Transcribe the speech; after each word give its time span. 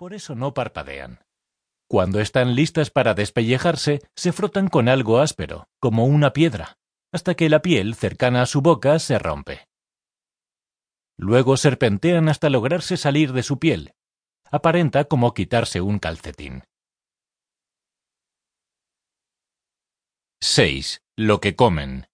por 0.00 0.14
eso 0.14 0.34
no 0.34 0.54
parpadean. 0.54 1.26
Cuando 1.86 2.20
están 2.20 2.54
listas 2.54 2.88
para 2.88 3.12
despellejarse, 3.12 4.00
se 4.16 4.32
frotan 4.32 4.68
con 4.68 4.88
algo 4.88 5.18
áspero, 5.18 5.68
como 5.78 6.06
una 6.06 6.32
piedra, 6.32 6.78
hasta 7.12 7.34
que 7.34 7.50
la 7.50 7.60
piel 7.60 7.94
cercana 7.94 8.40
a 8.40 8.46
su 8.46 8.62
boca 8.62 8.98
se 8.98 9.18
rompe. 9.18 9.68
Luego 11.18 11.58
serpentean 11.58 12.30
hasta 12.30 12.48
lograrse 12.48 12.96
salir 12.96 13.34
de 13.34 13.42
su 13.42 13.58
piel. 13.58 13.92
Aparenta 14.50 15.04
como 15.04 15.34
quitarse 15.34 15.82
un 15.82 15.98
calcetín. 15.98 16.64
6. 20.40 21.02
Lo 21.14 21.42
que 21.42 21.56
comen. 21.56 22.06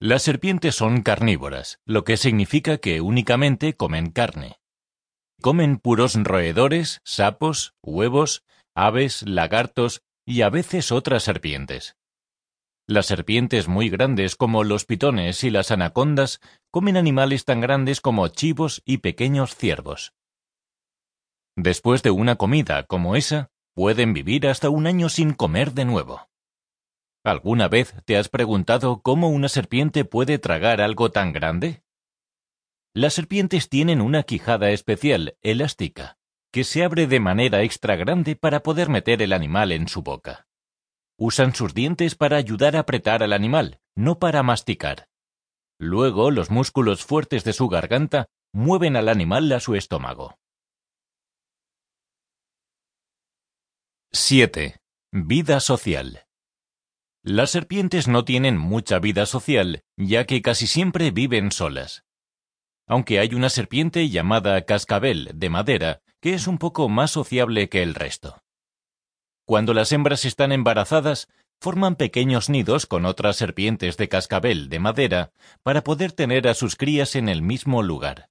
Las 0.00 0.22
serpientes 0.22 0.74
son 0.74 1.02
carnívoras, 1.02 1.78
lo 1.84 2.04
que 2.04 2.16
significa 2.16 2.78
que 2.78 3.02
únicamente 3.02 3.76
comen 3.76 4.10
carne. 4.12 4.56
Comen 5.42 5.78
puros 5.78 6.14
roedores, 6.14 7.00
sapos, 7.04 7.74
huevos, 7.82 8.44
aves, 8.74 9.22
lagartos 9.22 10.02
y 10.24 10.42
a 10.42 10.50
veces 10.50 10.92
otras 10.92 11.22
serpientes. 11.22 11.96
Las 12.88 13.06
serpientes 13.06 13.68
muy 13.68 13.88
grandes 13.88 14.36
como 14.36 14.62
los 14.62 14.84
pitones 14.84 15.42
y 15.44 15.50
las 15.50 15.70
anacondas 15.70 16.40
comen 16.70 16.96
animales 16.96 17.44
tan 17.44 17.60
grandes 17.60 18.00
como 18.00 18.28
chivos 18.28 18.82
y 18.84 18.98
pequeños 18.98 19.56
ciervos. 19.56 20.12
Después 21.56 22.02
de 22.02 22.10
una 22.10 22.36
comida 22.36 22.84
como 22.84 23.16
esa, 23.16 23.50
pueden 23.74 24.12
vivir 24.12 24.46
hasta 24.46 24.70
un 24.70 24.86
año 24.86 25.08
sin 25.08 25.32
comer 25.32 25.72
de 25.72 25.84
nuevo. 25.84 26.28
¿Alguna 27.24 27.66
vez 27.66 27.94
te 28.04 28.16
has 28.16 28.28
preguntado 28.28 29.02
cómo 29.02 29.30
una 29.30 29.48
serpiente 29.48 30.04
puede 30.04 30.38
tragar 30.38 30.80
algo 30.80 31.10
tan 31.10 31.32
grande? 31.32 31.82
Las 32.96 33.12
serpientes 33.12 33.68
tienen 33.68 34.00
una 34.00 34.22
quijada 34.22 34.70
especial, 34.70 35.36
elástica, 35.42 36.16
que 36.50 36.64
se 36.64 36.82
abre 36.82 37.06
de 37.06 37.20
manera 37.20 37.62
extra 37.62 37.94
grande 37.94 38.36
para 38.36 38.62
poder 38.62 38.88
meter 38.88 39.20
el 39.20 39.34
animal 39.34 39.70
en 39.72 39.86
su 39.86 40.00
boca. 40.00 40.46
Usan 41.18 41.54
sus 41.54 41.74
dientes 41.74 42.14
para 42.14 42.38
ayudar 42.38 42.74
a 42.74 42.78
apretar 42.80 43.22
al 43.22 43.34
animal, 43.34 43.80
no 43.94 44.18
para 44.18 44.42
masticar. 44.42 45.10
Luego 45.78 46.30
los 46.30 46.50
músculos 46.50 47.04
fuertes 47.04 47.44
de 47.44 47.52
su 47.52 47.68
garganta 47.68 48.30
mueven 48.54 48.96
al 48.96 49.10
animal 49.10 49.52
a 49.52 49.60
su 49.60 49.74
estómago. 49.74 50.38
7. 54.12 54.80
Vida 55.12 55.60
social. 55.60 56.24
Las 57.22 57.50
serpientes 57.50 58.08
no 58.08 58.24
tienen 58.24 58.56
mucha 58.56 59.00
vida 59.00 59.26
social, 59.26 59.82
ya 59.98 60.24
que 60.24 60.40
casi 60.40 60.66
siempre 60.66 61.10
viven 61.10 61.52
solas. 61.52 62.05
Aunque 62.86 63.18
hay 63.18 63.34
una 63.34 63.50
serpiente 63.50 64.08
llamada 64.08 64.62
cascabel 64.64 65.30
de 65.34 65.50
madera 65.50 66.00
que 66.20 66.34
es 66.34 66.46
un 66.46 66.58
poco 66.58 66.88
más 66.88 67.10
sociable 67.10 67.68
que 67.68 67.82
el 67.82 67.94
resto. 67.94 68.42
Cuando 69.44 69.74
las 69.74 69.92
hembras 69.92 70.24
están 70.24 70.52
embarazadas, 70.52 71.28
forman 71.60 71.96
pequeños 71.96 72.48
nidos 72.48 72.86
con 72.86 73.06
otras 73.06 73.36
serpientes 73.36 73.96
de 73.96 74.08
cascabel 74.08 74.68
de 74.68 74.78
madera 74.78 75.32
para 75.62 75.82
poder 75.82 76.12
tener 76.12 76.48
a 76.48 76.54
sus 76.54 76.76
crías 76.76 77.16
en 77.16 77.28
el 77.28 77.42
mismo 77.42 77.82
lugar. 77.82 78.28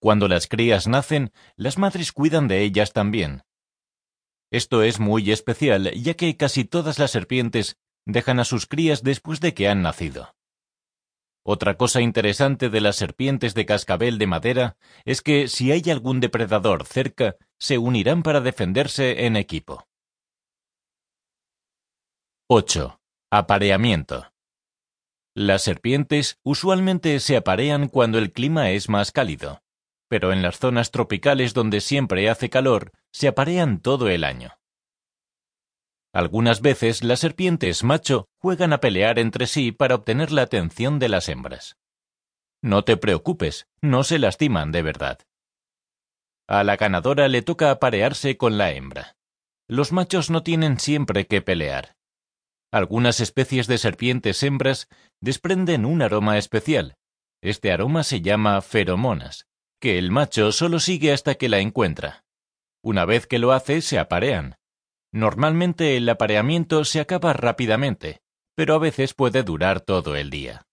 Cuando 0.00 0.28
las 0.28 0.46
crías 0.46 0.86
nacen, 0.86 1.32
las 1.56 1.76
madres 1.76 2.12
cuidan 2.12 2.48
de 2.48 2.62
ellas 2.62 2.92
también. 2.92 3.42
Esto 4.50 4.82
es 4.82 5.00
muy 5.00 5.30
especial, 5.30 5.92
ya 5.92 6.14
que 6.14 6.36
casi 6.36 6.64
todas 6.64 6.98
las 6.98 7.10
serpientes 7.10 7.76
dejan 8.06 8.40
a 8.40 8.44
sus 8.44 8.66
crías 8.66 9.02
después 9.02 9.40
de 9.40 9.54
que 9.54 9.68
han 9.68 9.82
nacido. 9.82 10.34
Otra 11.50 11.78
cosa 11.78 12.02
interesante 12.02 12.68
de 12.68 12.82
las 12.82 12.96
serpientes 12.96 13.54
de 13.54 13.64
cascabel 13.64 14.18
de 14.18 14.26
madera 14.26 14.76
es 15.06 15.22
que 15.22 15.48
si 15.48 15.72
hay 15.72 15.82
algún 15.90 16.20
depredador 16.20 16.84
cerca, 16.84 17.36
se 17.58 17.78
unirán 17.78 18.22
para 18.22 18.42
defenderse 18.42 19.24
en 19.24 19.34
equipo. 19.34 19.88
8. 22.48 23.00
Apareamiento. 23.30 24.30
Las 25.34 25.62
serpientes 25.62 26.38
usualmente 26.42 27.18
se 27.18 27.38
aparean 27.38 27.88
cuando 27.88 28.18
el 28.18 28.30
clima 28.30 28.72
es 28.72 28.90
más 28.90 29.10
cálido, 29.10 29.62
pero 30.06 30.34
en 30.34 30.42
las 30.42 30.58
zonas 30.58 30.90
tropicales 30.90 31.54
donde 31.54 31.80
siempre 31.80 32.28
hace 32.28 32.50
calor, 32.50 32.92
se 33.10 33.26
aparean 33.26 33.80
todo 33.80 34.10
el 34.10 34.24
año. 34.24 34.50
Algunas 36.12 36.60
veces 36.62 37.04
las 37.04 37.20
serpientes 37.20 37.84
macho 37.84 38.28
juegan 38.40 38.72
a 38.72 38.80
pelear 38.80 39.18
entre 39.18 39.46
sí 39.46 39.72
para 39.72 39.94
obtener 39.94 40.32
la 40.32 40.42
atención 40.42 40.98
de 40.98 41.08
las 41.08 41.28
hembras. 41.28 41.76
No 42.62 42.82
te 42.82 42.96
preocupes, 42.96 43.66
no 43.82 44.02
se 44.04 44.18
lastiman 44.18 44.72
de 44.72 44.82
verdad. 44.82 45.18
A 46.48 46.64
la 46.64 46.76
ganadora 46.76 47.28
le 47.28 47.42
toca 47.42 47.70
aparearse 47.70 48.36
con 48.36 48.58
la 48.58 48.72
hembra. 48.72 49.16
Los 49.68 49.92
machos 49.92 50.30
no 50.30 50.42
tienen 50.42 50.80
siempre 50.80 51.26
que 51.26 51.42
pelear. 51.42 51.94
Algunas 52.72 53.20
especies 53.20 53.66
de 53.66 53.78
serpientes 53.78 54.42
hembras 54.42 54.88
desprenden 55.20 55.84
un 55.84 56.02
aroma 56.02 56.38
especial. 56.38 56.96
Este 57.42 57.70
aroma 57.70 58.02
se 58.02 58.20
llama 58.20 58.60
feromonas, 58.60 59.46
que 59.80 59.98
el 59.98 60.10
macho 60.10 60.52
solo 60.52 60.80
sigue 60.80 61.12
hasta 61.12 61.36
que 61.36 61.48
la 61.48 61.60
encuentra. 61.60 62.24
Una 62.82 63.04
vez 63.04 63.26
que 63.26 63.38
lo 63.38 63.52
hace, 63.52 63.80
se 63.80 63.98
aparean. 63.98 64.57
Normalmente 65.12 65.96
el 65.96 66.08
apareamiento 66.08 66.84
se 66.84 67.00
acaba 67.00 67.32
rápidamente, 67.32 68.20
pero 68.54 68.74
a 68.74 68.78
veces 68.78 69.14
puede 69.14 69.42
durar 69.42 69.80
todo 69.80 70.16
el 70.16 70.30
día. 70.30 70.66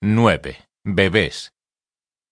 9. 0.00 0.66
Bebés. 0.84 1.52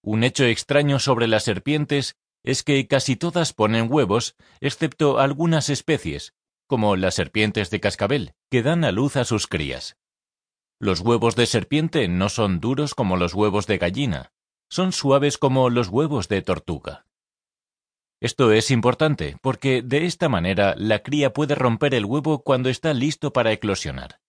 Un 0.03 0.25
hecho 0.25 0.45
extraño 0.45 0.99
sobre 0.99 1.29
las 1.29 1.45
serpientes 1.45 2.17
es 2.43 2.63
que 2.65 2.89
casi 2.89 3.17
todas 3.17 3.53
ponen 3.53 3.87
huevos, 3.93 4.35
excepto 4.61 5.21
algunas 5.21 5.69
especies, 5.69 6.35
como 6.67 6.97
las 6.97 7.15
serpientes 7.15 7.71
de 7.71 7.81
cascabel, 7.81 8.35
que 8.51 8.63
dan 8.63 8.85
a 8.85 8.93
luz 8.93 9.17
a 9.17 9.25
sus 9.25 9.47
crías. 9.47 9.97
Los 10.81 11.01
huevos 11.01 11.37
de 11.37 11.47
serpiente 11.47 12.09
no 12.09 12.29
son 12.29 12.59
duros 12.59 12.95
como 12.95 13.17
los 13.17 13.35
huevos 13.35 13.67
de 13.67 13.79
gallina, 13.79 14.33
son 14.71 14.93
suaves 14.93 15.37
como 15.37 15.69
los 15.69 15.89
huevos 15.89 16.29
de 16.29 16.43
tortuga. 16.43 17.07
Esto 18.21 18.53
es 18.53 18.71
importante 18.71 19.37
porque 19.41 19.81
de 19.83 20.05
esta 20.05 20.29
manera 20.29 20.75
la 20.77 21.03
cría 21.03 21.33
puede 21.33 21.55
romper 21.55 21.95
el 21.95 22.05
huevo 22.05 22.43
cuando 22.43 22.69
está 22.69 22.93
listo 22.93 23.33
para 23.33 23.53
eclosionar. 23.53 24.21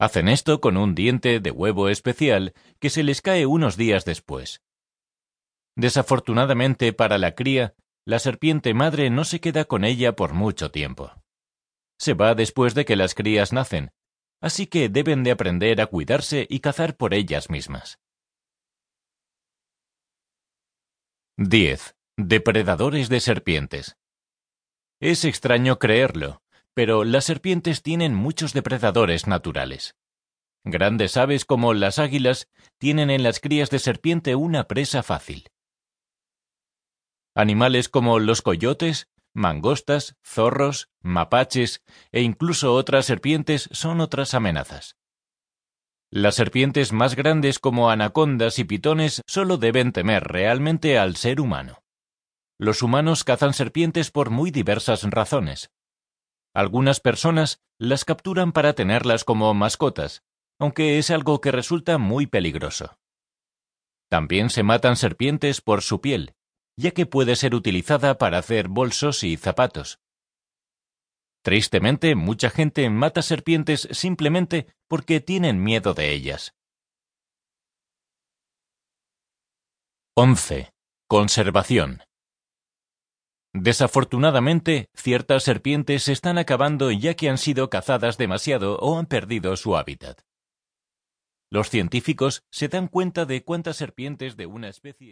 Hacen 0.00 0.28
esto 0.28 0.60
con 0.60 0.78
un 0.78 0.94
diente 0.94 1.40
de 1.40 1.50
huevo 1.50 1.90
especial 1.90 2.54
que 2.80 2.90
se 2.90 3.02
les 3.02 3.20
cae 3.20 3.44
unos 3.44 3.76
días 3.76 4.04
después. 4.04 4.62
Desafortunadamente 5.76 6.92
para 6.92 7.18
la 7.18 7.34
cría, 7.34 7.74
la 8.04 8.18
serpiente 8.18 8.74
madre 8.74 9.10
no 9.10 9.24
se 9.24 9.40
queda 9.40 9.66
con 9.66 9.84
ella 9.84 10.16
por 10.16 10.32
mucho 10.32 10.70
tiempo. 10.70 11.12
Se 12.00 12.14
va 12.14 12.34
después 12.34 12.74
de 12.74 12.84
que 12.84 12.96
las 12.96 13.14
crías 13.14 13.52
nacen, 13.52 13.92
así 14.40 14.66
que 14.66 14.88
deben 14.88 15.22
de 15.22 15.30
aprender 15.30 15.80
a 15.80 15.86
cuidarse 15.86 16.46
y 16.50 16.60
cazar 16.60 16.96
por 16.96 17.14
ellas 17.14 17.48
mismas. 17.48 18.00
10. 21.36 21.94
Depredadores 22.18 23.08
de 23.08 23.20
serpientes. 23.20 23.96
Es 25.00 25.24
extraño 25.24 25.78
creerlo, 25.78 26.42
pero 26.74 27.04
las 27.04 27.24
serpientes 27.24 27.82
tienen 27.82 28.14
muchos 28.14 28.52
depredadores 28.52 29.26
naturales. 29.26 29.96
Grandes 30.62 31.16
aves 31.16 31.46
como 31.46 31.72
las 31.72 31.98
águilas 31.98 32.50
tienen 32.76 33.08
en 33.08 33.22
las 33.22 33.40
crías 33.40 33.70
de 33.70 33.78
serpiente 33.78 34.34
una 34.34 34.68
presa 34.68 35.02
fácil. 35.02 35.48
Animales 37.34 37.88
como 37.88 38.18
los 38.18 38.42
coyotes, 38.42 39.08
mangostas, 39.32 40.14
zorros, 40.22 40.90
mapaches 41.00 41.82
e 42.12 42.20
incluso 42.20 42.74
otras 42.74 43.06
serpientes 43.06 43.70
son 43.72 44.02
otras 44.02 44.34
amenazas. 44.34 44.96
Las 46.10 46.34
serpientes 46.34 46.92
más 46.92 47.16
grandes 47.16 47.58
como 47.58 47.88
anacondas 47.88 48.58
y 48.58 48.64
pitones 48.64 49.22
solo 49.26 49.56
deben 49.56 49.92
temer 49.92 50.24
realmente 50.24 50.98
al 50.98 51.16
ser 51.16 51.40
humano. 51.40 51.81
Los 52.58 52.82
humanos 52.82 53.24
cazan 53.24 53.54
serpientes 53.54 54.10
por 54.10 54.30
muy 54.30 54.50
diversas 54.50 55.02
razones. 55.04 55.70
Algunas 56.54 57.00
personas 57.00 57.60
las 57.78 58.04
capturan 58.04 58.52
para 58.52 58.74
tenerlas 58.74 59.24
como 59.24 59.52
mascotas, 59.54 60.22
aunque 60.58 60.98
es 60.98 61.10
algo 61.10 61.40
que 61.40 61.50
resulta 61.50 61.98
muy 61.98 62.26
peligroso. 62.26 62.98
También 64.08 64.50
se 64.50 64.62
matan 64.62 64.96
serpientes 64.96 65.60
por 65.60 65.82
su 65.82 66.00
piel, 66.00 66.34
ya 66.76 66.90
que 66.90 67.06
puede 67.06 67.36
ser 67.36 67.54
utilizada 67.54 68.18
para 68.18 68.38
hacer 68.38 68.68
bolsos 68.68 69.24
y 69.24 69.36
zapatos. 69.36 69.98
Tristemente, 71.42 72.14
mucha 72.14 72.50
gente 72.50 72.88
mata 72.90 73.22
serpientes 73.22 73.88
simplemente 73.90 74.66
porque 74.88 75.20
tienen 75.20 75.62
miedo 75.62 75.94
de 75.94 76.12
ellas. 76.12 76.54
11. 80.14 80.70
Conservación. 81.08 82.02
Desafortunadamente, 83.54 84.88
ciertas 84.94 85.42
serpientes 85.42 86.04
se 86.04 86.12
están 86.12 86.38
acabando 86.38 86.90
ya 86.90 87.14
que 87.14 87.28
han 87.28 87.36
sido 87.36 87.68
cazadas 87.68 88.16
demasiado 88.16 88.78
o 88.78 88.98
han 88.98 89.06
perdido 89.06 89.56
su 89.56 89.76
hábitat. 89.76 90.22
Los 91.50 91.68
científicos 91.68 92.44
se 92.50 92.68
dan 92.68 92.88
cuenta 92.88 93.26
de 93.26 93.44
cuántas 93.44 93.76
serpientes 93.76 94.38
de 94.38 94.46
una 94.46 94.70
especie 94.70 95.10